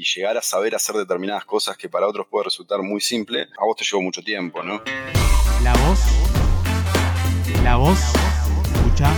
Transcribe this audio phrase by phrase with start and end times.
[0.00, 3.64] y llegar a saber hacer determinadas cosas que para otros puede resultar muy simple, a
[3.66, 4.82] vos te llevó mucho tiempo, ¿no?
[5.62, 6.00] La voz.
[7.62, 7.98] La voz.
[8.74, 9.12] Escucha.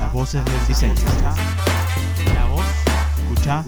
[0.00, 0.94] Las voces del diseño.
[2.34, 2.64] La voz.
[3.18, 3.64] Escucha.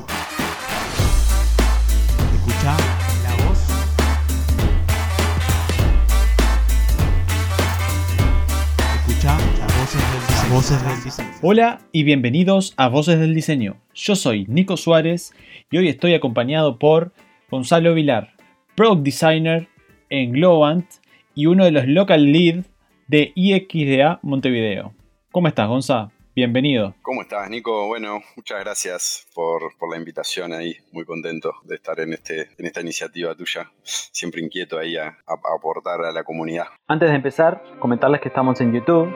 [10.55, 11.31] Voces del diseño.
[11.43, 13.77] Hola y bienvenidos a Voces del Diseño.
[13.93, 15.33] Yo soy Nico Suárez
[15.69, 17.11] y hoy estoy acompañado por
[17.51, 18.35] Gonzalo Vilar,
[18.77, 19.69] Product Designer
[20.11, 20.87] en Globant
[21.35, 22.67] y uno de los Local Lead
[23.09, 24.95] de IXDA Montevideo.
[25.33, 26.13] ¿Cómo estás, Gonza?
[26.37, 26.95] Bienvenido.
[27.03, 27.89] ¿Cómo estás, Nico?
[27.89, 30.77] Bueno, muchas gracias por, por la invitación ahí.
[30.93, 33.73] Muy contento de estar en, este, en esta iniciativa tuya.
[33.83, 36.67] Siempre inquieto ahí a, a aportar a la comunidad.
[36.87, 39.13] Antes de empezar, comentarles que estamos en YouTube,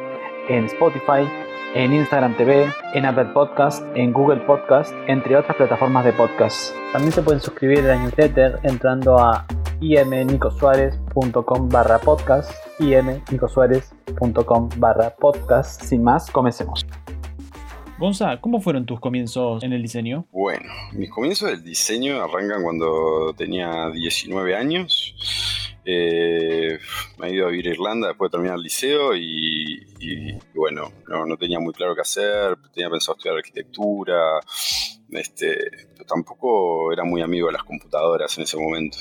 [0.48, 1.28] en Spotify,
[1.74, 6.74] en Instagram TV, en Apple Podcast, en Google Podcast, entre otras plataformas de podcast.
[6.92, 9.46] También se pueden suscribir a la newsletter entrando a
[9.80, 15.82] imnicosuárez.com barra podcast, imnicosuárez.com barra podcast.
[15.82, 16.84] Sin más, comencemos.
[17.98, 20.24] Gonza, ¿cómo fueron tus comienzos en el diseño?
[20.30, 25.14] Bueno, mis comienzos del diseño arrancan cuando tenía 19 años.
[25.90, 26.78] Eh,
[27.16, 30.38] me he ido a vivir a Irlanda después de terminar el liceo y, y, y
[30.54, 34.38] bueno, no, no, tenía muy claro qué hacer, tenía pensado estudiar arquitectura,
[35.10, 35.70] este,
[36.06, 38.98] tampoco era muy amigo de las computadoras en ese momento.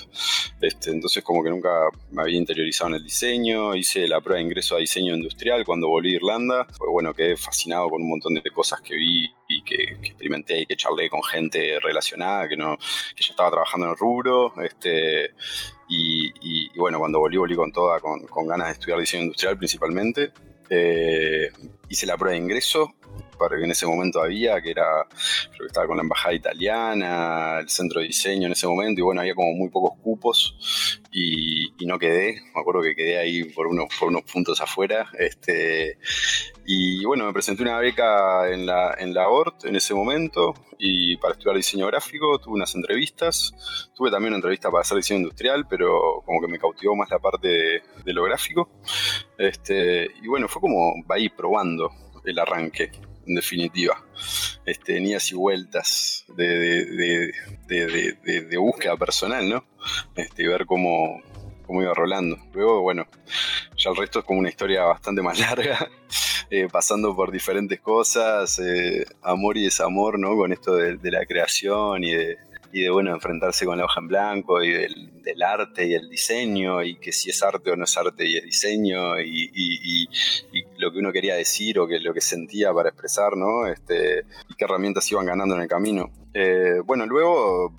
[0.62, 1.70] Este, entonces como que nunca
[2.12, 5.90] me había interiorizado en el diseño, hice la prueba de ingreso a diseño industrial cuando
[5.90, 9.62] volví a Irlanda, pues bueno, quedé fascinado con un montón de cosas que vi y
[9.64, 13.88] que, que experimenté y que charlé con gente relacionada que, no, que ya estaba trabajando
[13.88, 14.54] en el rubro.
[14.64, 15.32] Este,
[15.90, 16.17] y,
[16.78, 20.32] y, bueno, cuando volví, volví con toda, con, con ganas de estudiar diseño industrial principalmente.
[20.70, 21.50] Eh,
[21.90, 22.94] hice la prueba de ingreso,
[23.38, 25.06] que en ese momento había, que era,
[25.50, 29.04] creo que estaba con la embajada italiana, el centro de diseño en ese momento, y
[29.04, 33.68] bueno, había como muy pocos cupos y, no quedé, me acuerdo que quedé ahí por
[33.68, 35.98] unos, por unos puntos afuera, este,
[36.66, 41.16] y bueno, me presenté una beca en la, en la ORT en ese momento, y
[41.18, 43.54] para estudiar diseño gráfico, tuve unas entrevistas,
[43.96, 47.20] tuve también una entrevista para hacer diseño industrial, pero como que me cautivó más la
[47.20, 48.70] parte de, de lo gráfico,
[49.38, 51.90] este, y bueno, fue como ahí probando
[52.26, 52.92] el arranque,
[53.28, 54.04] en definitiva.
[54.66, 57.32] Este, tenías y vueltas de,
[57.68, 59.64] de, búsqueda personal, ¿no?
[60.16, 61.22] Este, ver cómo,
[61.66, 62.38] cómo iba rolando.
[62.54, 63.06] Luego, bueno,
[63.78, 65.90] ya el resto es como una historia bastante más larga,
[66.50, 70.36] eh, pasando por diferentes cosas, eh, amor y desamor, ¿no?
[70.36, 72.38] Con esto de, la creación y de,
[72.72, 76.82] y de bueno, enfrentarse con la hoja en blanco y del, arte y el diseño
[76.84, 80.08] y que si es arte o no es arte y es diseño y,
[80.78, 83.68] lo que uno quería decir o que lo que sentía para expresar, ¿no?
[83.68, 86.12] Este, y qué herramientas iban ganando en el camino.
[86.34, 87.74] Eh, bueno, luego...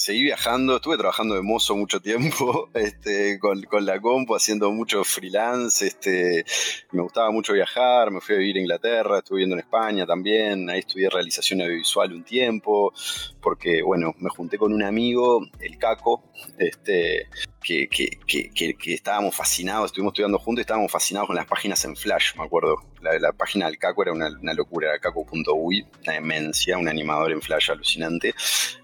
[0.00, 5.04] seguí viajando, estuve trabajando de mozo mucho tiempo, este, con, con, la compu, haciendo mucho
[5.04, 6.46] freelance, este,
[6.92, 10.70] me gustaba mucho viajar, me fui a vivir a Inglaterra, estuve viviendo en España también,
[10.70, 12.94] ahí estudié realización audiovisual un tiempo,
[13.42, 16.24] porque, bueno, me junté con un amigo, el Caco,
[16.56, 17.28] este,
[17.62, 21.84] que, que, que, que, estábamos fascinados, estuvimos estudiando juntos y estábamos fascinados con las páginas
[21.84, 22.76] en Flash, me acuerdo.
[23.02, 27.40] La, la página del Caco era una, locura, era caco.ui, una demencia, un animador en
[27.42, 28.34] Flash alucinante.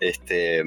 [0.00, 0.62] Este,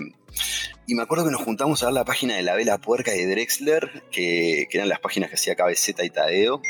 [0.88, 3.28] y me acuerdo que nos juntamos a ver la página de La Vela Puerca de
[3.28, 6.62] Drexler, que, que eran las páginas que hacía KBZ y Tadeo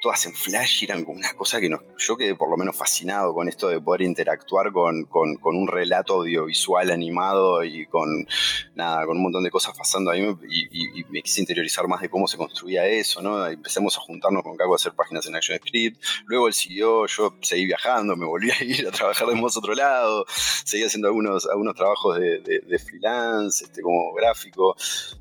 [0.00, 3.34] todas en flash eran como una cosa que nos, yo quedé por lo menos fascinado
[3.34, 8.26] con esto de poder interactuar con, con, un relato audiovisual animado y con
[8.74, 12.28] nada, con un montón de cosas pasando ahí y, me quise interiorizar más de cómo
[12.28, 13.46] se construía eso, ¿no?
[13.46, 17.64] Empecemos a juntarnos con Caco a hacer páginas en ActionScript, luego él siguió, yo seguí
[17.64, 20.26] viajando, me volví a ir a trabajar de otro lado,
[20.64, 24.76] seguí haciendo algunos, algunos trabajos de, de, de freelance, este, como gráfico,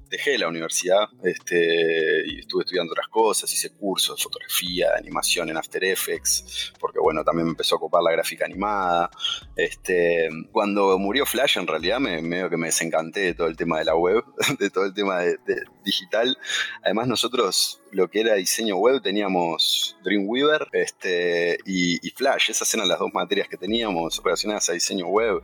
[0.09, 5.49] dejé la universidad este, y estuve estudiando otras cosas, hice cursos de fotografía, de animación
[5.49, 9.09] en After Effects, porque bueno, también me empezó a ocupar la gráfica animada.
[9.55, 13.79] Este, cuando murió Flash, en realidad me, medio que me desencanté de todo el tema
[13.79, 14.23] de la web,
[14.59, 15.37] de todo el tema de,
[15.83, 16.37] digital.
[16.83, 22.99] Además, nosotros lo que era diseño web teníamos Dreamweaver este, y, Flash, esas eran las
[22.99, 25.41] dos materias que teníamos relacionadas a diseño web.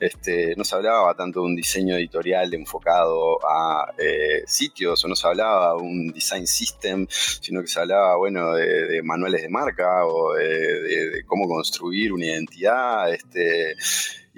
[0.00, 5.14] Este, no se hablaba tanto de un diseño editorial enfocado a eh, sitios o no
[5.14, 10.06] se hablaba de un design system, sino que se hablaba bueno, de, manuales de marca
[10.06, 13.12] o de, cómo construir una identidad.
[13.12, 13.76] Este,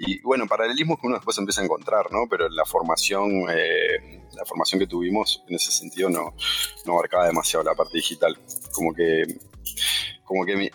[0.01, 2.25] y bueno, paralelismos que uno después empieza a encontrar, ¿no?
[2.29, 6.33] Pero la formación, eh, la formación que tuvimos en ese sentido no,
[6.85, 8.37] no abarcaba demasiado la parte digital.
[8.71, 9.23] Como que
[10.23, 10.69] como que mi,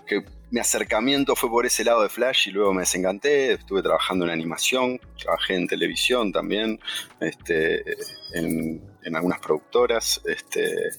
[0.51, 4.33] mi, acercamiento fue por ese lado de Flash y luego me desencanté, estuve trabajando en
[4.33, 6.81] animación, trabajé en televisión también,
[7.21, 7.85] este,
[8.33, 10.91] en, en algunas productoras, este,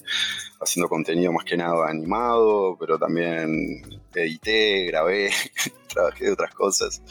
[0.61, 5.31] haciendo contenido más que nada animado, pero también edité, grabé,
[5.93, 7.01] trabajé de otras cosas.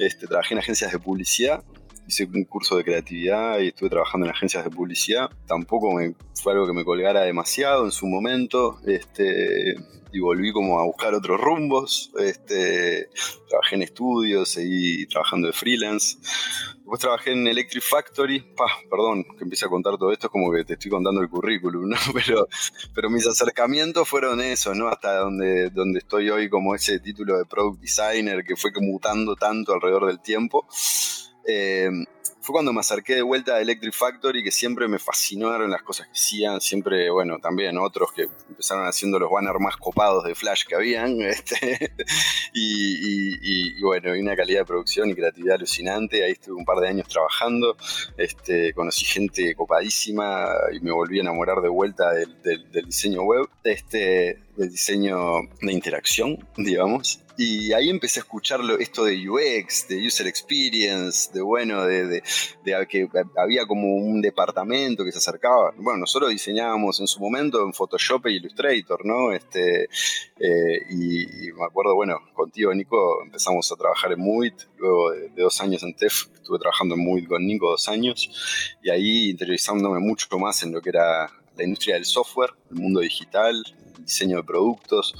[0.00, 1.62] Este, trabajé en agencias de publicidad
[2.06, 5.30] hice un curso de creatividad y estuve trabajando en agencias de publicidad.
[5.46, 8.78] Tampoco me, fue algo que me colgara demasiado en su momento.
[8.86, 9.76] Este,
[10.12, 12.12] y volví como a buscar otros rumbos.
[12.18, 13.08] Este,
[13.48, 16.18] trabajé en estudios, seguí trabajando de freelance.
[16.76, 18.40] Después trabajé en Electric Factory.
[18.54, 21.28] Pa, perdón que empiece a contar todo esto, es como que te estoy contando el
[21.28, 21.96] currículum, ¿no?
[22.14, 22.46] Pero,
[22.94, 24.88] pero mis acercamientos fueron esos, ¿no?
[24.88, 29.72] Hasta donde, donde estoy hoy como ese título de Product Designer que fue mutando tanto
[29.72, 30.66] alrededor del tiempo.
[31.46, 31.90] Eh,
[32.40, 36.06] fue cuando me acerqué de vuelta a Electric Factory, que siempre me fascinaron las cosas
[36.08, 40.64] que hacían, siempre, bueno, también otros que empezaron haciendo los banners más copados de Flash
[40.66, 41.92] que habían, este,
[42.52, 46.88] y, bueno, y una calidad de producción y creatividad alucinante, ahí estuve un par de
[46.88, 47.76] años trabajando,
[48.16, 52.32] este, conocí gente copadísima y me volví a enamorar de vuelta del,
[52.86, 59.28] diseño web, este, del diseño de interacción, digamos, y ahí empecé a escuchar esto de
[59.28, 62.11] UX, de User Experience, de bueno, de,
[62.88, 65.72] que había como un departamento que se acercaba.
[65.76, 69.32] Bueno, nosotros diseñábamos en su momento en Photoshop e Illustrator, ¿no?
[69.32, 75.28] Este, eh, y, me acuerdo, bueno, contigo, Nico, empezamos a trabajar en Movit, luego de,
[75.36, 80.00] dos años en TEF, estuve trabajando en Movit con Nico dos años, y ahí interiorizándome
[80.00, 83.62] mucho más en lo que era la industria del software, el mundo digital,
[84.04, 85.14] diseño de productos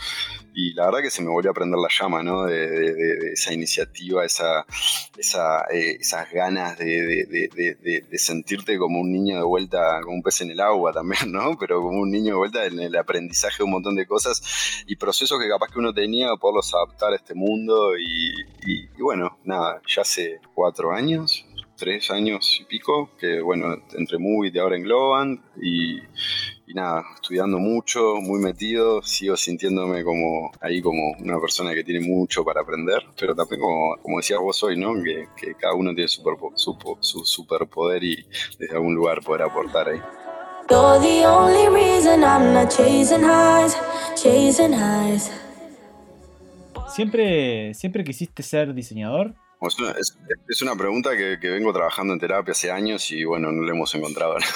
[0.55, 2.45] y la verdad que se me volvió a prender la llama, ¿no?
[2.45, 4.65] De, esa iniciativa, esa,
[5.73, 10.61] eh, esas ganas de, sentirte como un niño de vuelta, como un pez en el
[10.61, 11.57] agua también, ¿no?
[11.61, 14.97] Pero como un niño de vuelta en el aprendizaje de un montón de cosas y
[14.97, 18.33] procesos que capaz que uno tenía, poderlos adaptar a este mundo y,
[18.67, 21.47] y bueno, nada, ya hace cuatro años,
[21.77, 25.41] tres años y pico, que bueno, entre Movie y ahora en Globant
[26.73, 32.01] y, nada, estudiando mucho, muy metido, sigo sintiéndome como ahí como una persona que tiene
[32.01, 34.95] mucho para aprender, pero también como, como decías vos hoy, ¿no?
[35.03, 35.29] Que,
[35.59, 36.23] cada uno tiene su,
[37.01, 38.27] su, superpoder y
[38.59, 40.01] desde algún lugar poder aportar ahí.
[46.89, 49.35] ¿Siempre, ¿Siempre quisiste ser diseñador?
[49.65, 53.95] Es, una pregunta que, vengo trabajando en terapia hace años y bueno, no le hemos
[53.95, 54.37] encontrado.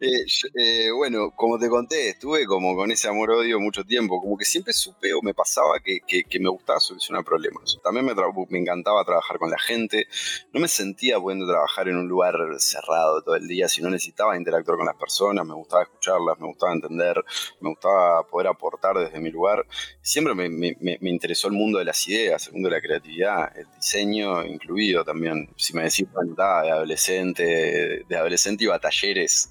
[0.00, 0.24] Eh,
[0.54, 4.72] eh, bueno, como te conté, estuve como con ese amor-odio mucho tiempo, como que siempre
[4.72, 6.00] supe o me pasaba que,
[6.38, 7.78] me gustaba solucionar problemas.
[7.82, 10.06] También me, me, encantaba trabajar con la gente,
[10.52, 14.36] no me sentía pudiendo trabajar en un lugar cerrado todo el día, si no necesitaba
[14.36, 17.24] interactuar con las personas, me gustaba escucharlas, me gustaba entender,
[17.60, 19.66] me gustaba poder aportar desde mi lugar.
[20.00, 23.66] Siempre me, me interesó el mundo de las ideas, el mundo de la creatividad el
[23.76, 25.48] diseño incluido también.
[25.56, 29.50] Si me decís, bueno, de adolescente, de adolescente iba a talleres,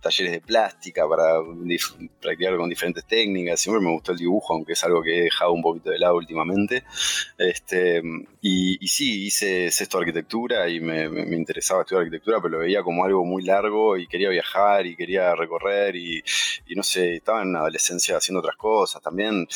[0.00, 1.34] talleres de plástica para
[2.20, 3.60] practicar con diferentes técnicas.
[3.60, 6.16] Siempre me gustó el dibujo, aunque es algo que he dejado un poquito de lado
[6.16, 6.84] últimamente.
[7.36, 8.02] Este,
[8.40, 11.04] y, sí, hice sexto arquitectura y me,
[11.36, 15.34] interesaba estudiar arquitectura, pero lo veía como algo muy largo y quería viajar y quería
[15.34, 16.22] recorrer y,
[16.66, 19.02] y no sé, estaba en adolescencia haciendo otras cosas.
[19.02, 19.46] También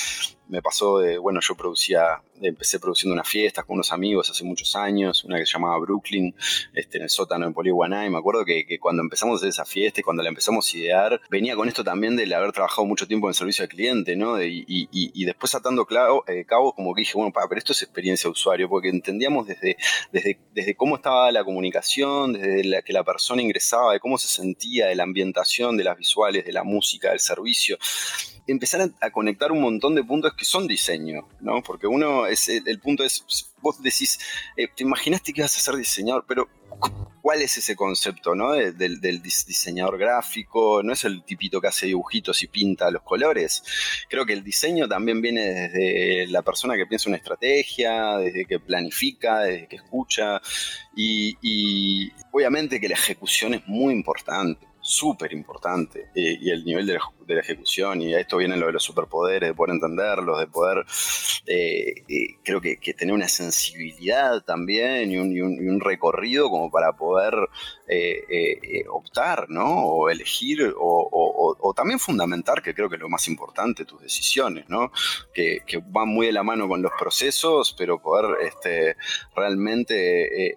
[0.48, 4.76] me pasó de, bueno, yo producía, empecé produciendo unas fiestas con unos amigos hace muchos
[4.76, 6.34] años, una que se llamaba Brooklyn,
[6.74, 10.02] este, en el sótano en Polihuaná, y me acuerdo que, cuando empezamos esa fiesta y
[10.02, 13.34] cuando la empezamos a idear, venía con esto también del haber trabajado mucho tiempo en
[13.34, 14.42] servicio al cliente, ¿no?
[14.42, 18.32] y, y, después atando clavo, eh, como que dije, bueno, pero esto es experiencia de
[18.32, 19.76] usuario, porque entendíamos desde,
[20.12, 24.28] desde, desde cómo estaba la comunicación, desde la, que la persona ingresaba, de cómo se
[24.28, 27.78] sentía, de la ambientación, de las visuales, de la música, del servicio
[28.46, 31.62] empezar a, conectar un montón de puntos que son diseño, ¿no?
[31.62, 33.24] Porque uno, es el, punto es,
[33.60, 34.18] vos decís,
[34.56, 36.48] eh, te imaginaste que ibas a ser diseñador, pero
[37.20, 38.52] ¿cuál es ese concepto, ¿no?
[38.52, 43.62] Del, diseñador gráfico, no es el tipito que hace dibujitos y pinta los colores.
[44.08, 48.58] Creo que el diseño también viene desde la persona que piensa una estrategia, desde que
[48.58, 50.40] planifica, desde que escucha,
[50.96, 56.94] y obviamente que la ejecución es muy importante súper importante eh, y el nivel de
[56.94, 60.84] la, ejecución y a esto viene lo de los superpoderes, de poder entenderlos, de poder,
[61.46, 67.34] eh, eh, creo que, tener una sensibilidad también y un, recorrido como para poder
[68.90, 69.86] optar, ¿no?
[69.86, 74.92] O elegir o, también fundamentar, que creo que es lo más importante, tus decisiones, ¿no?
[75.32, 78.96] Que, van muy de la mano con los procesos, pero poder este,
[79.34, 80.54] realmente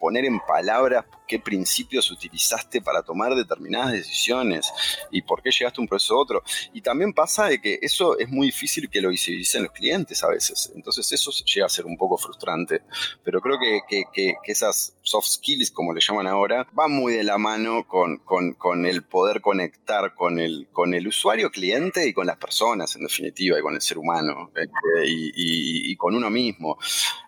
[0.00, 4.72] poner en palabras qué principios utilizaste para tomar determinadas decisiones
[5.12, 6.42] y por qué llegaste a un proceso a otro.
[6.72, 10.28] Y también pasa de que eso es muy difícil que lo visibilicen los clientes a
[10.28, 10.72] veces.
[10.74, 12.82] Entonces eso llega a ser un poco frustrante.
[13.22, 17.36] Pero creo que, que, esas soft skills, como le llaman ahora, van muy de la
[17.36, 22.26] mano con, con, con, el poder conectar con el, con el usuario cliente y con
[22.26, 26.78] las personas, en definitiva, y con el ser humano, este, y, y, con uno mismo.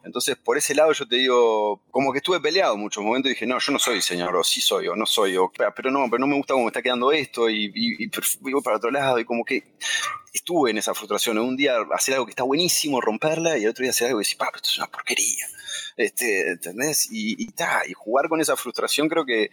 [0.02, 3.34] Entonces, por ese lado yo te digo, como que estuve peleado en muchos momentos y
[3.34, 6.06] dije, no, yo no soy diseñador, o sí soy, o no soy, o, pero no,
[6.10, 9.18] pero no me gusta cómo me está quedando esto, y, y, voy para otro lado,
[9.18, 9.64] y como que
[10.32, 11.38] estuve en esa frustración.
[11.38, 14.24] Un día hacer algo que está buenísimo, romperla, y el otro día hacer algo y
[14.24, 15.46] decir, pa, esto es una porquería.
[15.96, 17.08] Este, ¿Entendés?
[17.10, 17.48] Y,
[17.94, 19.50] jugar con esa frustración creo que,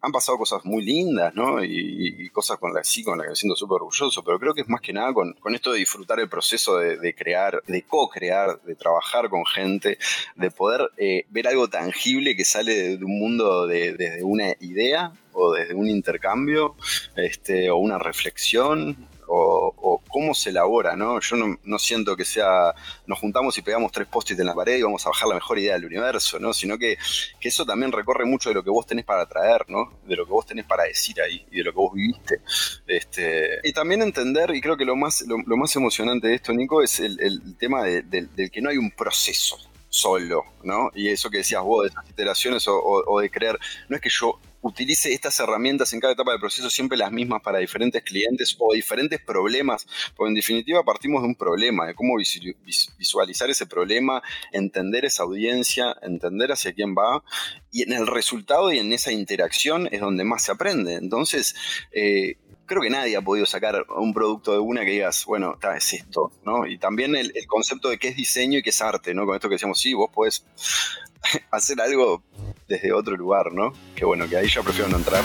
[0.00, 1.32] han pasado cosas muy lindas.
[1.62, 4.62] Y, cosas con las sí, con las que me siento súper orgulloso, pero creo que
[4.62, 8.74] es más que nada con, esto de disfrutar el proceso de, crear, de co-crear, de
[8.74, 9.98] trabajar con gente,
[10.36, 15.52] de poder eh, ver algo tangible que sale de un mundo desde una idea o
[15.52, 16.76] desde un intercambio
[17.16, 19.74] este, o una reflexión o,
[20.12, 21.18] cómo se elabora, ¿no?
[21.20, 22.74] Yo no, siento que sea,
[23.06, 25.58] nos juntamos y pegamos tres post en la pared y vamos a bajar la mejor
[25.58, 26.52] idea del universo, ¿no?
[26.52, 26.98] Sino que,
[27.40, 29.98] eso también recorre mucho de lo que vos tenés para traer, ¿no?
[30.06, 32.40] De lo que vos tenés para decir ahí y de lo que vos viviste.
[32.86, 36.82] Este, y también entender, y creo que lo más, lo, más emocionante de esto, Nico,
[36.82, 39.58] es el, tema del que no hay un proceso
[39.92, 40.90] solo, ¿no?
[40.94, 44.38] Y eso que decías vos de esas iteraciones o, de creer, no es que yo
[44.62, 48.72] utilice estas herramientas en cada etapa del proceso siempre las mismas para diferentes clientes o
[48.72, 55.04] diferentes problemas, porque en definitiva partimos de un problema, de cómo visualizar ese problema, entender
[55.04, 57.22] esa audiencia, entender hacia quién va,
[57.70, 60.94] y en el resultado y en esa interacción es donde más se aprende.
[60.94, 61.54] Entonces,
[61.92, 65.76] eh, creo que nadie ha podido sacar un producto de una que digas, bueno, está,
[65.76, 66.66] es esto, ¿no?
[66.66, 69.26] Y también el, concepto de qué es diseño y qué es arte, ¿no?
[69.26, 70.44] Con esto que decíamos, sí, vos podés
[71.50, 72.22] hacer algo
[72.72, 73.74] desde otro lugar, ¿no?
[73.94, 75.22] Que bueno, que ahí ya prefiero no entrar.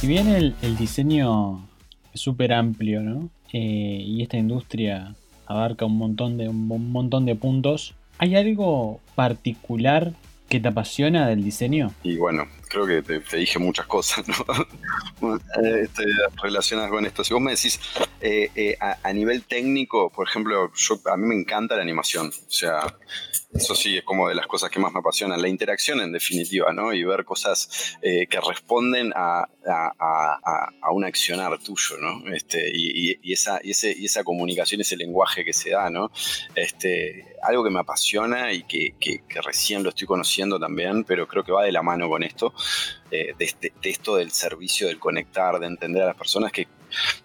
[0.00, 1.68] Si bien el, diseño
[2.14, 3.28] es súper amplio, ¿no?
[3.52, 5.14] Eh, y esta industria
[5.46, 7.94] abarca un montón de, un montón de puntos.
[8.16, 10.14] ¿Hay algo particular
[10.48, 11.92] que te apasiona del diseño?
[12.02, 15.38] Y bueno, creo que te, dije muchas cosas ¿no?
[15.62, 16.04] este,
[16.42, 17.24] relacionadas con esto.
[17.24, 17.80] Si vos me decís
[18.20, 22.28] eh, eh, a, nivel técnico, por ejemplo, yo, a mí me encanta la animación.
[22.28, 22.96] O sea,
[23.56, 25.40] eso sí es como de las cosas que más me apasionan.
[25.40, 26.92] La interacción en definitiva, ¿no?
[26.92, 29.48] Y ver cosas eh, que responden a,
[30.92, 32.32] un accionar tuyo, ¿no?
[32.32, 36.10] Este, y, esa, y, ese, y esa comunicación, ese lenguaje que se da, ¿no?
[36.54, 38.94] Este, algo que me apasiona y que,
[39.44, 42.54] recién lo estoy conociendo también, pero creo que va de la mano con esto,
[43.10, 46.68] eh, este, de, esto del servicio, del conectar, de entender a las personas que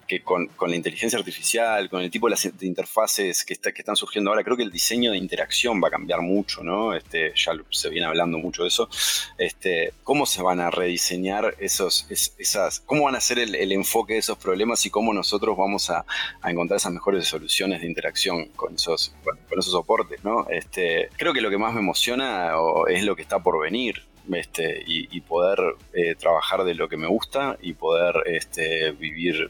[0.07, 4.29] que con, la inteligencia artificial, con el tipo de, las, interfaces que, que están surgiendo
[4.29, 6.93] ahora, creo que el diseño de interacción va a cambiar mucho, ¿no?
[6.93, 8.89] Este, ya se viene hablando mucho de eso.
[9.37, 14.19] Este, ¿Cómo se van a rediseñar esos, esas, cómo van a ser el, enfoque de
[14.19, 16.05] esos problemas y cómo nosotros vamos a,
[16.43, 20.47] encontrar esas mejores soluciones de interacción con esos, con esos soportes, ¿no?
[20.49, 22.51] Este, creo que lo que más me emociona
[22.89, 25.59] es lo que está por venir, este, y, poder
[25.93, 29.49] eh, trabajar de lo que me gusta y poder este, vivir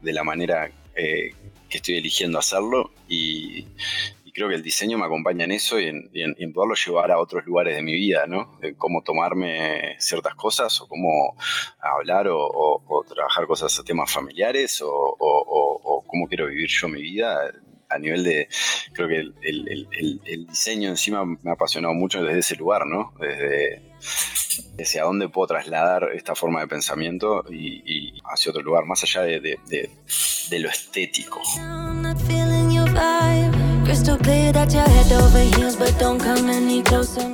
[0.00, 1.34] de la manera eh,
[1.68, 3.66] que estoy eligiendo hacerlo y,
[4.32, 7.74] creo que el diseño me acompaña en eso y en, poderlo llevar a otros lugares
[7.74, 8.58] de mi vida, ¿no?
[8.78, 11.36] Cómo tomarme ciertas cosas o cómo
[11.78, 17.52] hablar o, trabajar cosas, temas familiares o, o cómo quiero vivir yo mi vida
[17.90, 18.48] a nivel de,
[18.92, 23.12] creo que el, diseño encima me ha apasionado mucho desde ese lugar, ¿no?
[23.20, 23.82] Desde,
[24.76, 29.22] desde a dónde puedo trasladar esta forma de pensamiento y, hacia otro lugar, más allá
[29.22, 29.58] de,
[30.50, 31.40] de lo estético.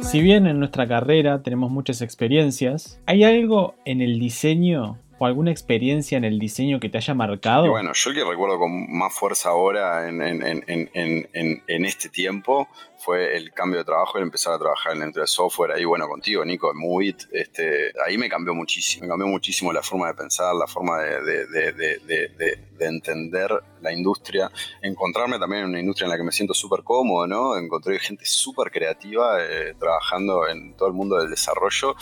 [0.03, 5.51] Si bien en nuestra carrera tenemos muchas experiencias, ¿hay algo en el diseño o alguna
[5.51, 7.71] experiencia en el diseño que te haya marcado?
[7.71, 12.69] bueno, yo el que recuerdo con más fuerza ahora en, este tiempo
[12.99, 15.85] fue el cambio de trabajo, el empezar a trabajar en la industria de software, ahí
[15.85, 20.09] bueno, contigo, Nico, en Movit, este, ahí me cambió muchísimo, me cambió muchísimo la forma
[20.09, 24.51] de pensar, la forma de, de, entender la industria,
[24.83, 27.57] encontrarme también en una industria en la que me siento súper cómodo, ¿no?
[27.57, 31.95] Encontré gente súper creativa eh, trabajando en todo el mundo del desarrollo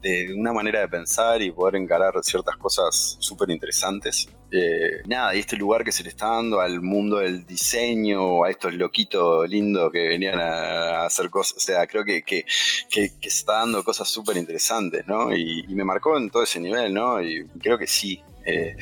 [0.00, 4.28] de una manera de pensar y poder encarar ciertas cosas súper interesantes.
[4.50, 8.50] Eh, nada, y este lugar que se le está dando al mundo del diseño, a
[8.50, 12.44] estos loquitos lindos que venían a, hacer cosas, o sea, creo que, que,
[12.90, 15.34] que, se está dando cosas súper interesantes, ¿no?
[15.36, 17.22] Y, me marcó en todo ese nivel, ¿no?
[17.22, 18.74] Y creo que sí, Eh,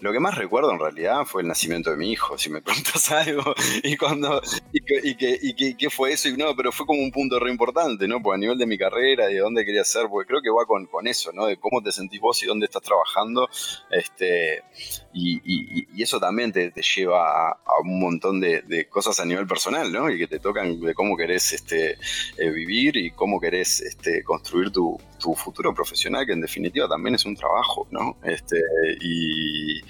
[0.00, 3.10] lo que más recuerdo en realidad fue el nacimiento de mi hijo, si me preguntas
[3.10, 4.40] algo, y cuando,
[4.72, 8.08] y que, y qué fue eso, y no, pero fue como un punto re importante,
[8.08, 8.22] ¿no?
[8.22, 10.66] Pues a nivel de mi carrera y de dónde quería ser, porque creo que va
[10.66, 11.46] con, con eso, ¿no?
[11.46, 13.48] De cómo te sentís vos y dónde estás trabajando,
[13.90, 14.62] este,
[15.12, 15.40] y,
[15.96, 19.90] y eso también te, te lleva a, un montón de, de, cosas a nivel personal,
[19.92, 20.10] ¿no?
[20.10, 21.98] Y que te tocan de cómo querés este,
[22.36, 27.14] eh, vivir y cómo querés este, construir tu, tu futuro profesional, que en definitiva también
[27.14, 28.16] es un trabajo, ¿no?
[28.24, 28.60] Este,
[29.00, 29.80] y,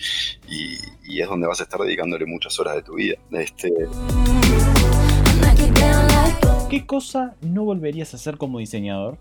[0.48, 3.16] y, es donde vas a estar dedicándole muchas horas de tu vida.
[3.32, 3.72] Este...
[6.68, 9.18] ¿Qué cosa no volverías a hacer como diseñador?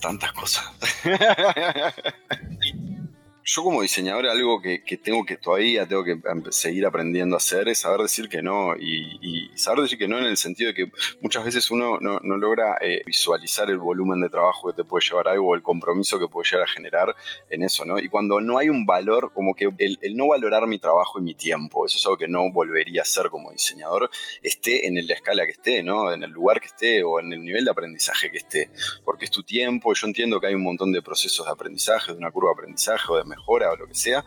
[0.00, 0.64] Tantas cosas.
[3.50, 7.78] yo como diseñador algo que, tengo que todavía tengo que seguir aprendiendo a hacer es
[7.78, 11.46] saber decir que no y, saber decir que no en el sentido de que muchas
[11.46, 15.48] veces uno no, logra eh, visualizar el volumen de trabajo que te puede llevar algo
[15.48, 17.16] o el compromiso que puede llegar a generar
[17.48, 17.98] en eso, ¿no?
[17.98, 21.34] Y cuando no hay un valor, como que el, no valorar mi trabajo y mi
[21.34, 24.10] tiempo, eso es algo que no volvería a hacer como diseñador,
[24.42, 26.12] esté en la escala que esté, ¿no?
[26.12, 28.70] En el lugar que esté o en el nivel de aprendizaje que esté,
[29.04, 32.18] porque es tu tiempo, yo entiendo que hay un montón de procesos de aprendizaje, de
[32.18, 33.37] una curva de aprendizaje o de mejora
[33.72, 34.24] o lo que sea,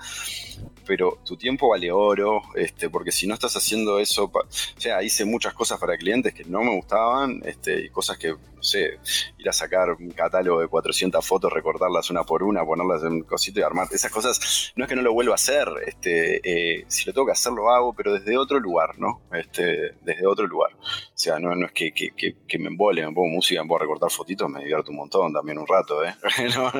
[0.86, 4.46] pero tu tiempo vale oro, este, porque si no estás haciendo eso, o
[4.80, 8.64] sea, hice muchas cosas para clientes que no me gustaban, este, y cosas que, no
[8.64, 9.00] sé,
[9.38, 13.22] ir a sacar un catálogo de 400 fotos, recortarlas una por una, ponerlas en un
[13.24, 16.86] cosito y armar, esas cosas, no es que no lo vuelva a hacer, este, eh,
[16.88, 19.22] si lo tengo que hacer, lo hago, pero desde otro lugar, ¿no?
[19.34, 20.72] Este, desde otro lugar.
[20.74, 24.60] O sea, no, es que, me embole, me pongo música, me puedo recortar fotitos, me
[24.60, 26.16] divierto un montón también un rato, ¿eh?
[26.56, 26.72] no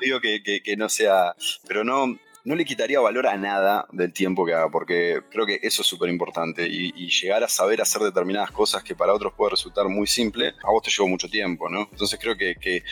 [0.00, 1.34] digo que no sea,
[1.66, 5.58] pero no, no le quitaría valor a nada del tiempo que haga, porque creo que
[5.62, 9.52] eso es súper importante y, llegar a saber hacer determinadas cosas que para otros puede
[9.52, 11.88] resultar muy simple, a vos te llevó mucho tiempo, ¿no?
[11.90, 12.82] Entonces creo que, que,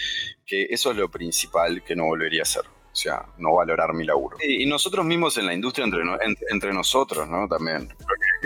[0.48, 2.62] eso es lo principal que no volvería a hacer.
[2.66, 4.38] O sea, no valorar mi laburo.
[4.42, 6.02] Y, nosotros mismos en la industria, entre,
[6.50, 7.46] entre, nosotros, ¿no?
[7.46, 7.88] También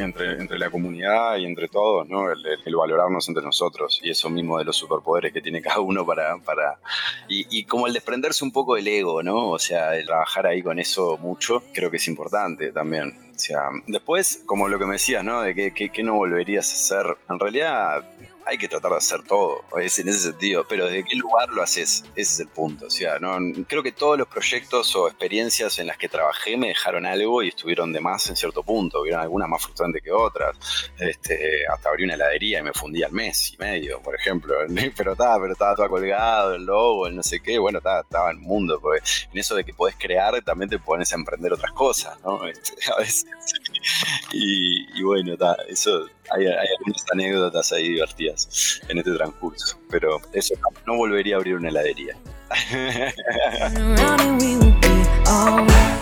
[0.02, 2.30] entre, la comunidad y entre todos, ¿no?
[2.30, 2.40] El,
[2.74, 6.36] valorarnos entre nosotros y eso mismo de los superpoderes que tiene cada uno para...
[6.38, 6.78] para
[7.28, 9.50] y, y, como el desprenderse un poco del ego, ¿no?
[9.50, 13.30] O sea, el trabajar ahí con eso mucho, creo que es importante también.
[13.34, 15.42] O sea, después, como lo que me decías, ¿no?
[15.42, 17.16] De que, que no volverías a hacer.
[17.28, 18.04] En realidad,
[18.46, 21.62] hay que tratar de hacer todo, es en ese sentido, pero ¿de qué lugar lo
[21.62, 22.04] haces?
[22.14, 22.86] Ese es el punto.
[22.86, 26.68] O sea, no, creo que todos los proyectos o experiencias en las que trabajé me
[26.68, 29.02] dejaron algo y estuvieron de más en cierto punto.
[29.02, 30.56] Hubieron algunas más frustrantes que otras.
[30.98, 34.54] Este, hasta abrí una heladería y me fundí al mes y medio, por ejemplo.
[34.96, 37.58] Pero estaba, pero estaba todo colgado, el logo, el no sé qué.
[37.58, 38.80] Bueno, estaba, estaba en el mundo.
[38.80, 42.40] Porque en eso de que podés crear también te pones a emprender otras cosas, ¿no?
[42.50, 43.26] Este, a veces.
[44.32, 45.34] Y, bueno,
[45.68, 50.54] eso hay, algunas anécdotas ahí divertidas en este transcurso, pero eso
[50.86, 52.16] no, volvería a abrir una heladería.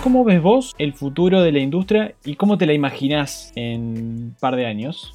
[0.03, 4.35] ¿Cómo ves vos el futuro de la industria y cómo te la imaginás en un
[4.39, 5.13] par de años?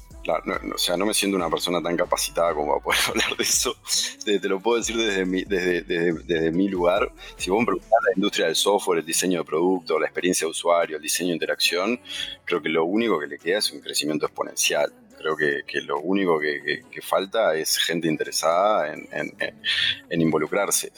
[0.73, 3.75] o sea, no me siento una persona tan capacitada como para poder hablar de eso.
[4.23, 7.11] Te, lo puedo decir desde mi, desde, desde, mi lugar.
[7.37, 10.51] Si vos me preguntás la industria del software, el diseño de producto, la experiencia de
[10.51, 11.99] usuario, el diseño de interacción,
[12.43, 14.91] creo que lo único que le queda es un crecimiento exponencial.
[15.25, 20.91] Creo que, que lo único que, falta es gente interesada en, involucrarse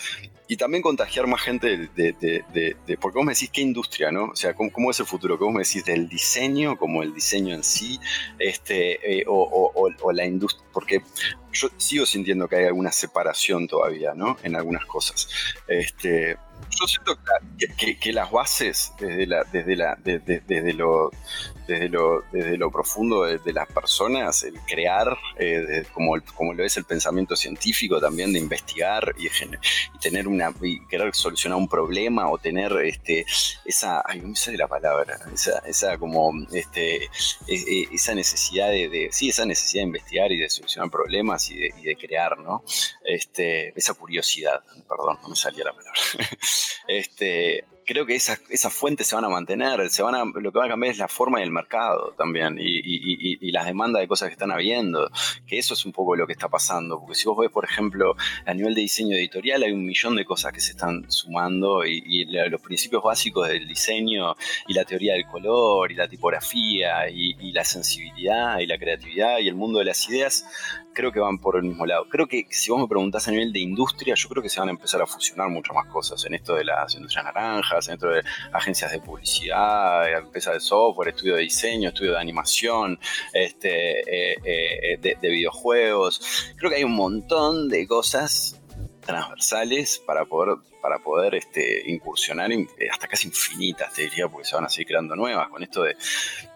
[0.49, 4.25] y también contagiar más gente de, de, de, porque vos me decís qué industria, ¿no?
[4.25, 5.37] O sea, ¿cómo, es el futuro?
[5.37, 8.01] ¿Qué vos me decís del diseño, como el diseño en sí,
[8.37, 10.67] este, eh, o, la industria?
[10.73, 11.01] Porque
[11.53, 14.35] yo sigo sintiendo que hay alguna separación todavía, ¿no?
[14.43, 15.29] En algunas cosas.
[15.69, 16.37] Este,
[16.69, 17.17] yo siento
[18.01, 21.11] que, las bases desde, la, desde, la, desde, lo,
[21.67, 26.77] desde, lo, desde lo profundo de, las personas, el crear, eh, como, como lo es
[26.77, 32.29] el pensamiento científico también, de investigar y, y tener una, y querer solucionar un problema
[32.29, 33.25] o tener este,
[33.65, 37.09] esa, ay, no me sale la palabra, esa, esa como, este, e,
[37.47, 41.73] e, esa necesidad de, sí, esa necesidad de investigar y de solucionar problemas y de,
[41.77, 42.63] y de crear, ¿no?
[43.03, 45.99] Este, esa curiosidad, perdón, no me salía la palabra.
[46.87, 50.59] este, creo que esas, esas fuentes se van a mantener, se van a, lo que
[50.59, 54.07] va a cambiar es la forma del mercado también y, y, y, las demandas de
[54.09, 55.09] cosas que están habiendo,
[55.47, 58.15] que eso es un poco lo que está pasando, porque si vos ves, por ejemplo,
[58.45, 62.25] a nivel de diseño editorial hay un millón de cosas que se están sumando y,
[62.49, 64.35] los principios básicos del diseño
[64.67, 69.47] y la teoría del color y la tipografía y, la sensibilidad y la creatividad y
[69.47, 70.45] el mundo de las ideas
[70.97, 72.09] creo que van por el mismo lado.
[72.09, 74.69] Creo que si vos me preguntás a nivel de industria, yo creo que se van
[74.69, 78.07] a empezar a fusionar muchas más cosas en esto de las industrias naranjas, en esto
[78.07, 82.99] de agencias de publicidad, empresas de software, estudio de diseño, estudio de animación,
[83.31, 86.55] este, eh, eh, de, videojuegos.
[86.57, 88.59] Creo que hay un montón de cosas
[89.01, 94.55] transversales para poder, para poder este, incursionar eh, hasta casi infinitas, te diría, porque se
[94.55, 95.47] van a seguir creando nuevas.
[95.49, 95.95] Con esto de,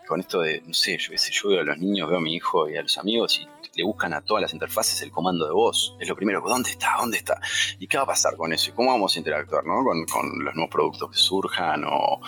[0.07, 2.67] con esto de, no sé, yo, yo veo a los niños, veo a mi hijo
[2.67, 5.95] y a los amigos y le buscan a todas las interfaces el comando de voz.
[5.99, 6.95] Es lo primero, ¿dónde está?
[6.99, 7.39] ¿Dónde está?
[7.79, 8.69] ¿Y qué va a pasar con eso?
[8.69, 9.83] ¿Y cómo vamos a interactuar ¿no?
[9.83, 12.21] con, los nuevos productos que surjan o,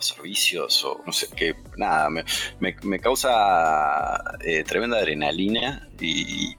[0.00, 1.54] servicios o no sé qué?
[1.76, 6.56] Nada, me, causa eh, tremenda adrenalina y,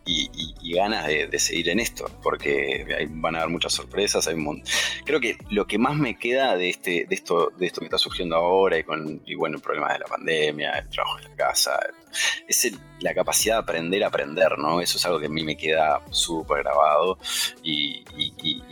[0.73, 4.27] ganas de, seguir en esto, porque van a haber muchas sorpresas.
[4.27, 4.63] Hay un
[5.05, 7.97] Creo que lo que más me queda de, este, de, esto, de esto que está
[7.97, 11.79] surgiendo ahora y con y bueno, el de la pandemia, el trabajo en la casa,
[12.47, 14.81] es la capacidad de aprender a aprender, ¿no?
[14.81, 17.17] Eso es algo que a mí me queda súper grabado
[17.63, 18.03] y,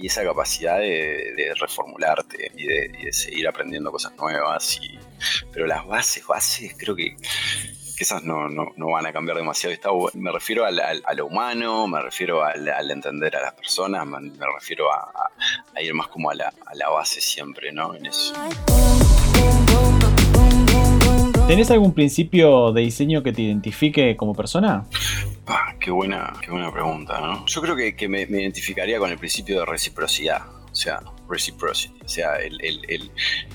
[0.04, 4.80] esa capacidad de, reformularte y de, seguir aprendiendo cosas nuevas.
[5.52, 7.16] pero las bases, bases, creo que
[8.00, 9.76] esas no, van a cambiar demasiado.
[10.14, 14.20] me refiero a lo humano, me refiero al, entender a las personas, me,
[14.54, 15.32] refiero a,
[15.82, 16.54] ir más como a la,
[16.90, 17.96] base siempre, ¿no?
[17.96, 18.34] En eso.
[21.48, 24.86] ¿Tenés algún principio de diseño que te identifique como persona?
[25.80, 27.46] Qué, buena, qué buena pregunta, ¿no?
[27.46, 30.42] Yo creo que, me, identificaría con el principio de reciprocidad.
[30.72, 33.12] O sea, reciprocity, o sea, el,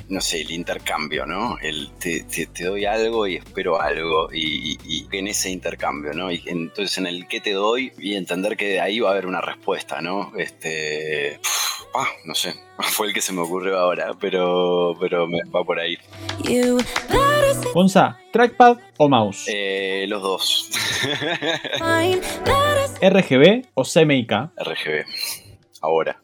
[0.09, 1.57] no sé, el intercambio, ¿no?
[1.63, 2.25] El te,
[2.63, 4.79] doy algo y espero algo y,
[5.13, 6.31] en ese intercambio, ¿no?
[6.31, 9.27] Y entonces en el que te doy y entender que de ahí va a haber
[9.27, 10.33] una respuesta, ¿no?
[10.37, 11.41] Este,
[11.95, 15.79] ah, no sé, fue el que se me ocurrió ahora, pero, pero me va por
[15.79, 15.97] ahí.
[17.75, 19.45] Gonza, ¿trackpad o mouse?
[19.49, 20.71] Eh, los dos.
[23.01, 24.33] ¿RGB o CMYK?
[24.57, 25.05] RGB.
[25.81, 26.21] Ahora.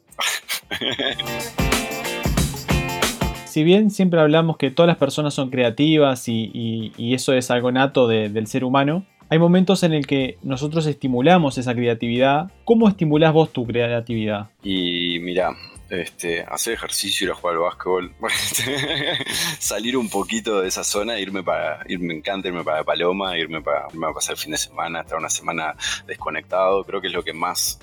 [3.44, 8.08] si bien siempre hablamos que todas las personas son creativas y, eso es algo nato
[8.08, 12.50] del ser humano, hay momentos en el que nosotros estimulamos esa creatividad.
[12.64, 14.50] ¿Cómo estimulás vos tu creatividad?
[14.62, 15.50] Y mira,
[15.90, 18.14] este, hacer ejercicio, ir a jugar al básquetbol,
[19.58, 23.60] salir un poquito de esa zona, irme para, irme, me encanta irme para Paloma, irme
[23.62, 25.74] para, irme a pasar el fin de semana, estar una semana
[26.06, 27.78] desconectado, creo que es lo que más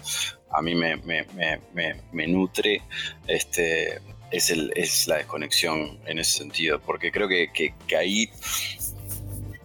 [0.52, 2.82] a mí me nutre,
[3.28, 4.00] este,
[4.34, 8.30] es, el, es la desconexión en ese sentido, porque creo que, que, que ahí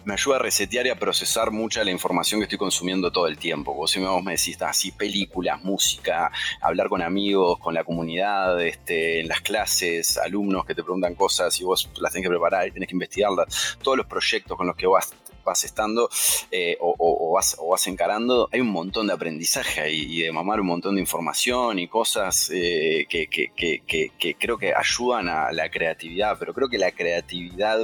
[0.04, 3.38] me ayuda a resetear y a procesar mucha la información que estoy consumiendo todo el
[3.38, 3.74] tiempo.
[3.74, 6.30] Vos, si me decís así películas, música,
[6.60, 11.58] hablar con amigos, con la comunidad, este, en las clases, alumnos que te preguntan cosas
[11.60, 14.76] y vos las tenés que preparar y tenés que investigarlas, todos los proyectos con los
[14.76, 15.12] que vas
[15.48, 16.10] vas estando
[16.50, 21.00] eh, o, vas, encarando, hay un montón de aprendizaje y, de mamar un montón de
[21.00, 26.78] información y cosas eh, que, que, creo que ayudan a la creatividad, pero creo que
[26.78, 27.80] la creatividad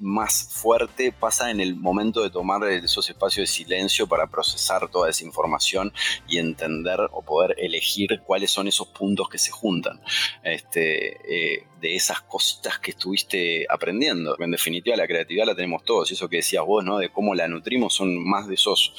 [0.00, 5.10] más fuerte pasa en el momento de tomar esos espacios de silencio para procesar toda
[5.10, 5.92] esa información
[6.26, 10.00] y entender o poder elegir cuáles son esos puntos que se juntan
[10.42, 14.36] este, eh, de esas cositas que estuviste aprendiendo.
[14.38, 16.98] En definitiva, la creatividad la tenemos todos y eso que decías vos, ¿no?
[16.98, 18.94] De cómo la nutrimos son más de esos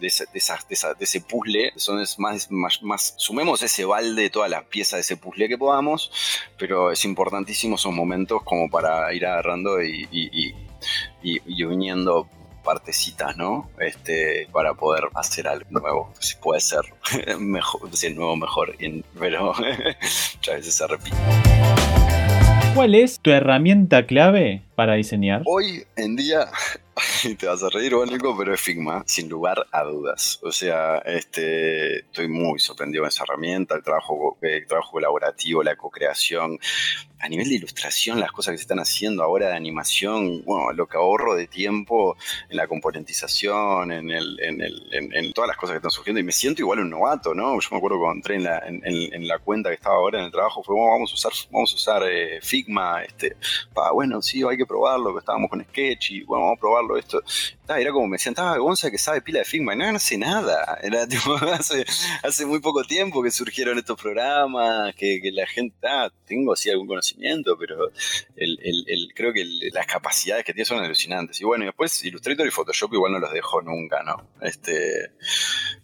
[0.00, 0.40] de ese, de,
[1.00, 5.48] ese puzzle, son más, más, sumemos ese balde de todas las piezas de ese puzzle
[5.48, 6.10] que podamos,
[6.58, 12.28] pero es importantísimo esos momentos como para ir agarrando y, y, uniendo
[12.62, 13.70] partecitas, ¿no?
[13.78, 16.12] Este, para poder hacer algo nuevo.
[16.18, 16.82] Si puede ser
[17.38, 18.76] mejor, si nuevo mejor,
[19.18, 19.54] pero
[20.34, 21.16] muchas veces se repite.
[22.74, 25.42] ¿Cuál es tu herramienta clave para diseñar?
[25.46, 26.48] Hoy en día
[27.38, 30.38] te vas a reír, Nico, pero es Figma, sin lugar a dudas.
[30.42, 35.76] O sea, este, estoy muy sorprendido con esa herramienta, el trabajo, el trabajo colaborativo, la
[35.76, 36.58] co-creación.
[37.18, 40.86] A nivel de ilustración, las cosas que se están haciendo ahora de animación, bueno, lo
[40.86, 42.14] que ahorro de tiempo
[42.50, 46.20] en la componentización, en, el, en, el, en, todas las cosas que están surgiendo.
[46.20, 47.58] Y me siento igual un novato, ¿no?
[47.58, 50.30] Yo me acuerdo cuando entré en la, en, la cuenta que estaba ahora en el
[50.30, 53.34] trabajo, fue, vamos a usar, vamos a usar eh, Figma, este,
[53.72, 56.96] pa, bueno, sí, hay que probarlo, que estábamos con Sketch y bueno, vamos a probarlo
[56.96, 57.22] esto.
[57.68, 60.78] Era como me sentaba Gonza que sabe pila de Figma, no, no sé nada.
[60.82, 61.34] Era tipo,
[62.22, 66.86] hace, muy poco tiempo que surgieron estos programas, que, la gente, ah, tengo así algún
[66.86, 67.90] conocimiento, pero
[68.36, 71.40] el, creo que las capacidades que tiene son alucinantes.
[71.40, 74.30] Y bueno, y después Illustrator y Photoshop igual no los dejo nunca, ¿no?
[74.40, 75.12] Este,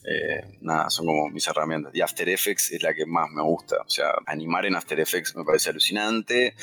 [0.05, 1.95] eh, nada, son como mis herramientas.
[1.95, 3.77] Y After Effects es la que más me gusta.
[3.85, 6.55] O sea, animar en After Effects me parece alucinante.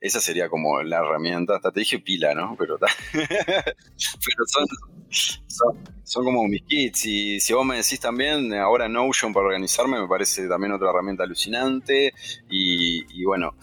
[0.00, 1.56] Esa sería como la herramienta.
[1.56, 2.56] Hasta te dije pila, ¿no?
[2.58, 2.78] Pero,
[3.12, 4.65] pero son,
[5.08, 7.06] son, como mis kits.
[7.06, 11.24] Y si vos me decís también, ahora Notion para organizarme me parece también otra herramienta
[11.24, 12.12] alucinante.
[12.48, 13.54] Y, bueno,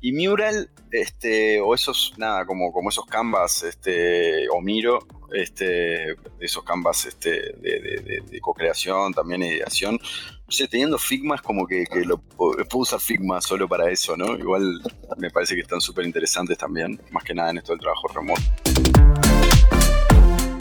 [0.00, 5.00] Y Mural, este, o esos, nada, como, como esos canvas, este, o Miro,
[5.32, 9.94] este, esos canvas este, de, de, co-creación, también ideación.
[9.94, 14.36] No sé, teniendo Figma es como que, lo, puedo usar Figma solo para eso, ¿no?
[14.36, 14.82] Igual
[15.16, 19.21] me parece que están súper interesantes también, más que nada en esto del trabajo remoto.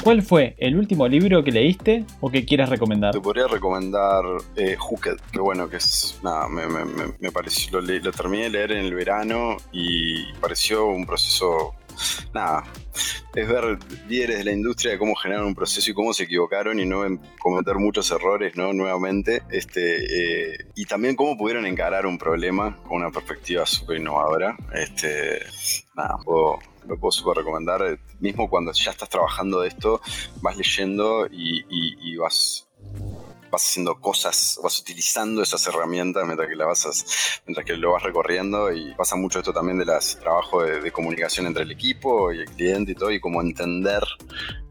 [0.03, 3.13] ¿Cuál fue el último libro que leíste o que quieras recomendar?
[3.13, 4.23] Te podría recomendar
[4.55, 6.85] eh, Hooked, que bueno, que es, nada, me, me,
[7.19, 11.75] me pareció, lo, terminé de leer en el verano y pareció un proceso
[12.33, 12.63] nada,
[13.35, 16.79] es ver líderes de la industria de cómo generar un proceso y cómo se equivocaron
[16.79, 17.03] y no
[17.39, 18.73] cometer muchos errores, ¿no?
[18.73, 24.57] Nuevamente, este, eh, y también cómo pudieron encarar un problema con una perspectiva súper innovadora.
[24.73, 25.41] Este,
[25.95, 26.17] nada,
[26.87, 27.99] lo puedo súper recomendar.
[28.19, 30.01] Mismo cuando ya estás trabajando de esto,
[30.41, 32.67] vas leyendo y vas
[33.51, 38.01] vas haciendo cosas, vas utilizando esas herramientas mientras que, la vas mientras que lo vas
[38.01, 42.39] recorriendo y pasa mucho esto también de las trabajo de, comunicación entre el equipo y
[42.39, 44.01] el cliente y todo y cómo entender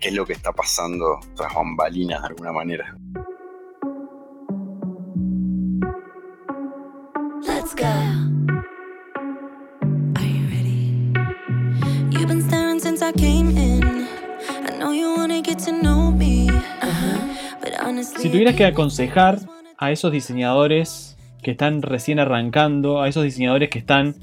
[0.01, 2.97] qué es lo que está pasando tras bambalinas de alguna manera.
[18.31, 19.41] Si tuvieras que aconsejar
[19.77, 24.15] a esos diseñadores que están recién arrancando, a esos diseñadores que están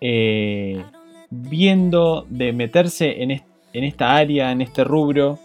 [0.00, 0.80] eh,
[1.28, 3.42] viendo de meterse en,
[3.72, 5.40] esta área, en este rubro,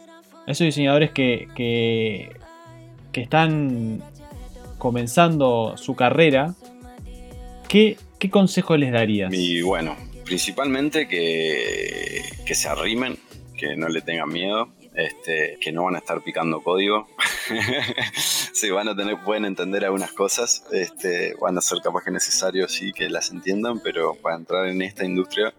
[0.45, 2.29] a esos diseñadores que,
[3.13, 4.03] están
[4.77, 6.53] comenzando su carrera,
[7.67, 9.33] ¿qué, qué consejo les darías?
[9.33, 13.17] Y bueno, principalmente que, que se arrimen,
[13.57, 17.07] que no le tengan miedo, este, que no van a estar picando código.
[18.53, 22.67] sí, van a tener, pueden entender algunas cosas, este, van a ser capaz que necesario
[22.67, 25.53] sí que las entiendan, pero para entrar en esta industria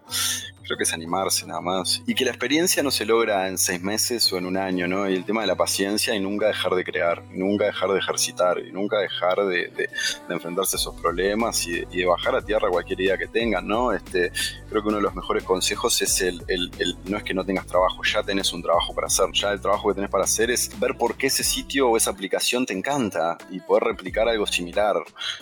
[0.65, 2.01] creo que es animarse nada más.
[2.05, 5.09] Y que la experiencia no se logra en seis meses o en un año, ¿no?
[5.09, 8.59] Y el tema de la paciencia y nunca dejar de crear, nunca dejar de ejercitar,
[8.59, 9.89] y nunca dejar de,
[10.29, 13.91] enfrentarse a esos problemas y de, bajar a tierra cualquier idea que tengan, ¿no?
[13.91, 14.31] Este,
[14.69, 16.71] creo que uno de los mejores consejos es el, el,
[17.05, 19.89] no es que no tengas trabajo, ya tenés un trabajo para hacer, ya el trabajo
[19.89, 23.37] que tenés para hacer es ver por qué ese sitio o esa aplicación te encanta
[23.49, 24.95] y poder replicar algo similar,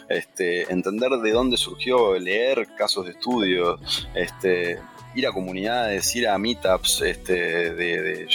[0.10, 3.80] este, entender de dónde surgió, leer casos de estudio,
[4.16, 4.80] este,
[5.16, 8.28] ir a comunidades, ir a meetups este, de, de,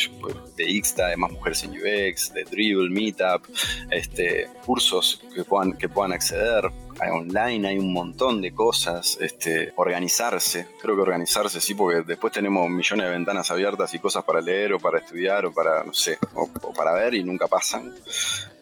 [0.57, 3.45] de de Más Mujeres en UX, de Dribble, Meetup,
[3.91, 6.71] este, cursos que puedan, que puedan acceder.
[7.01, 12.69] Online hay un montón de cosas, este, organizarse, creo que organizarse sí, porque después tenemos
[12.69, 16.19] millones de ventanas abiertas y cosas para leer o para estudiar o para, no sé,
[16.35, 17.93] o para ver y nunca pasan.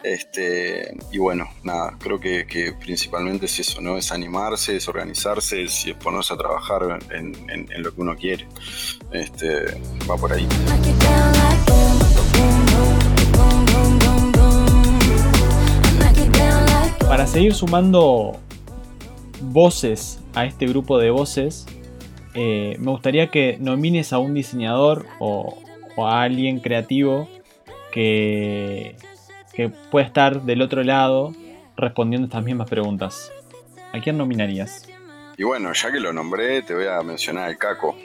[0.07, 3.97] Este, y bueno, nada, creo que, principalmente es eso, ¿no?
[3.97, 8.47] Es animarse, es organizarse, es, ponerse a trabajar en, lo que uno quiere.
[9.11, 9.65] Este,
[10.09, 10.47] va por ahí.
[17.17, 18.39] Para seguir sumando
[19.41, 21.65] voces a este grupo de voces,
[22.35, 25.57] eh, me gustaría que nomines a un diseñador o
[25.97, 27.27] a alguien creativo
[27.91, 28.97] que,
[29.55, 31.33] que puede estar del otro lado
[31.75, 33.33] respondiendo estas mismas preguntas.
[33.95, 34.87] ¿A quién nominarías?
[35.39, 37.97] Y bueno, ya que lo nombré, te voy a mencionar al Caco,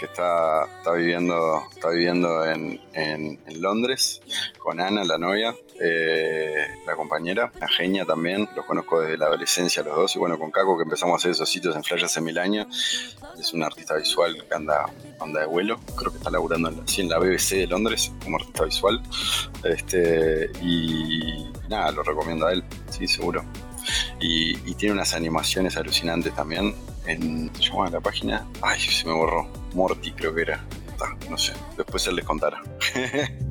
[0.00, 2.80] que está, está viviendo, está viviendo en,
[3.60, 4.22] Londres
[4.58, 9.82] con Ana, la novia, eh, la compañera, la genia también, los conozco desde la adolescencia
[9.82, 12.22] los dos, y bueno, con Caco que empezamos a hacer esos sitios en Flash hace
[12.22, 12.66] mil años,
[13.38, 14.86] es un artista visual que anda,
[15.20, 18.38] anda de vuelo, creo que está laburando en la, en la BBC de Londres como
[18.38, 19.02] artista visual,
[19.64, 23.44] este, y nada, lo recomiendo a él, sí, seguro.
[24.18, 26.74] Y, tiene unas animaciones alucinantes también.
[27.06, 28.46] En, ¿Se llama la página?
[28.62, 29.59] Ay, se me borró.
[29.74, 30.64] Morty creo que era.
[31.28, 32.62] no sé, después él les contará.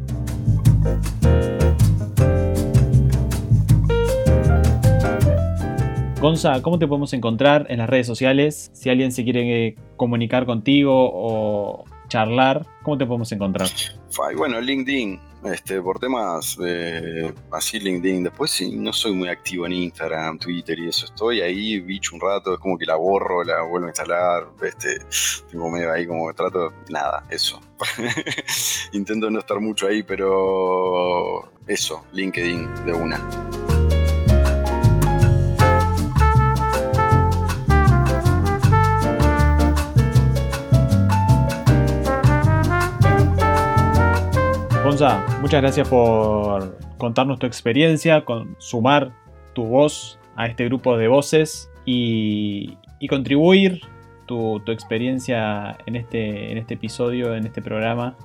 [6.22, 8.72] Gonza, ¿cómo te podemos encontrar en las redes sociales?
[8.74, 13.70] Si alguien se quiere comunicar contigo o charlar, ¿cómo te podemos encontrar?
[14.36, 18.24] Bueno, LinkedIn, este, por temas de así LinkedIn.
[18.24, 21.06] Después sí, no soy muy activo en Instagram, Twitter y eso.
[21.06, 24.48] Estoy ahí, bicho, un rato, es como que la borro, la vuelvo a instalar.
[24.62, 25.00] Este,
[25.50, 27.60] tengo medio ahí como trato, nada, eso.
[28.92, 33.69] Intento no estar mucho ahí, pero eso, LinkedIn de una.
[44.90, 49.12] Muchas gracias por contarnos tu experiencia, con sumar
[49.54, 52.76] tu voz a este grupo de voces y,
[53.08, 53.82] contribuir
[54.26, 58.18] tu, experiencia en este, en este episodio, en este programa,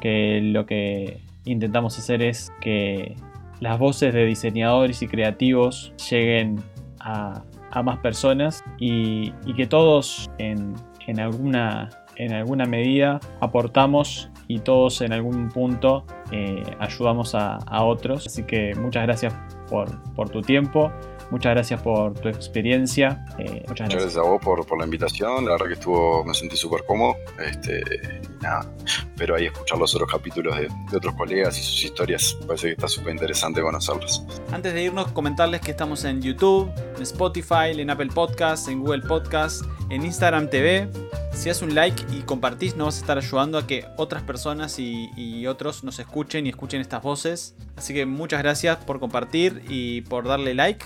[0.00, 3.16] que lo que intentamos hacer es que
[3.58, 6.62] las voces de diseñadores y creativos lleguen
[7.00, 7.42] a,
[7.82, 10.76] más personas y, que todos en,
[11.18, 18.26] alguna, en alguna medida aportamos y todos en algún punto eh, ayudamos a, otros.
[18.26, 19.34] Así que muchas gracias
[19.68, 20.92] por, por tu tiempo.
[21.30, 23.24] Muchas gracias por tu experiencia.
[23.38, 24.16] Eh, muchas, gracias.
[24.16, 25.44] a vos por, la invitación.
[25.44, 27.16] La verdad que estuvo, me sentí súper cómodo.
[27.44, 27.82] Este,
[28.40, 28.70] nada,
[29.16, 32.36] pero ahí escuchar los otros capítulos de, otros colegas y sus historias.
[32.46, 34.24] Parece que está súper interesante conocerlos.
[34.52, 39.02] Antes de irnos, comentarles que estamos en YouTube, en Spotify, en Apple Podcasts, en Google
[39.02, 40.88] Podcasts, en Instagram TV.
[41.32, 44.78] Si haces un like y compartís, nos vas a estar ayudando a que otras personas
[44.78, 47.54] y, otros nos escuchen y escuchen estas voces.
[47.76, 50.84] Así que muchas gracias por compartir y por darle like.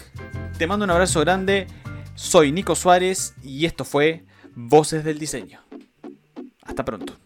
[0.61, 1.66] Te mando un abrazo grande.
[2.14, 5.62] Soy Nico Suárez y esto fue Voces del Diseño.
[6.64, 7.16] Hasta pronto.